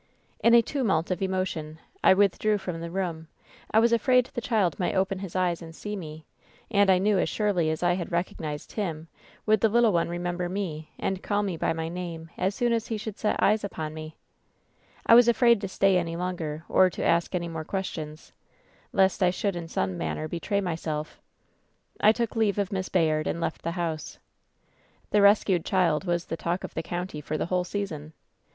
"In 0.39 0.55
a 0.55 0.63
tumult 0.63 1.11
of 1.11 1.21
emotion 1.21 1.77
I 2.03 2.15
withdrew 2.15 2.57
from 2.57 2.81
the 2.81 2.89
room. 2.89 3.27
I 3.69 3.77
was 3.77 3.93
afraid 3.93 4.25
the 4.25 4.41
child 4.41 4.79
might 4.79 4.95
open 4.95 5.19
his 5.19 5.35
eyes 5.35 5.61
and 5.61 5.75
see 5.75 5.95
me, 5.95 6.25
and 6.71 6.89
I 6.89 6.97
knew 6.97 7.19
as 7.19 7.29
surely 7.29 7.69
as 7.69 7.83
I 7.83 7.93
had 7.93 8.11
recognized 8.11 8.71
him 8.71 9.09
would 9.45 9.61
the 9.61 9.69
little 9.69 9.91
one 9.93 10.09
remember 10.09 10.49
me, 10.49 10.89
and 10.97 11.21
caU 11.21 11.43
me 11.43 11.55
by 11.55 11.71
my 11.73 11.87
name 11.87 12.31
as 12.35 12.55
soon 12.55 12.73
as 12.73 12.87
he 12.87 12.97
should 12.97 13.19
set 13.19 13.43
eyes 13.43 13.63
upon 13.63 13.93
me. 13.93 14.15
"I 15.05 15.13
was 15.13 15.27
afraid 15.27 15.61
to 15.61 15.67
stay 15.67 15.99
any 15.99 16.15
longer, 16.15 16.65
or 16.67 16.89
to 16.89 17.05
ask 17.05 17.35
any 17.35 17.47
more 17.47 17.63
228 17.63 18.01
WHEN 18.07 18.15
SHADOWS 18.17 18.27
DIE 18.27 18.97
questions, 18.97 19.19
lest 19.21 19.21
I 19.21 19.29
should 19.29 19.55
in 19.55 19.67
some 19.67 19.99
manner 19.99 20.27
betray 20.27 20.61
myself. 20.61 21.21
I 21.99 22.11
took 22.11 22.35
leave 22.35 22.57
of 22.57 22.71
Miss 22.71 22.89
Bayard, 22.89 23.27
and 23.27 23.39
left 23.39 23.61
the 23.61 23.73
house. 23.73 24.17
"The 25.11 25.21
rescued 25.21 25.63
child 25.63 26.05
was 26.05 26.25
the 26.25 26.37
talk 26.37 26.63
of 26.63 26.73
the 26.73 26.81
county 26.81 27.21
for 27.21 27.37
the 27.37 27.45
^ 27.45 27.47
whole 27.49 27.63
season. 27.63 28.13